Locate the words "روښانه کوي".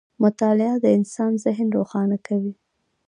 1.77-2.53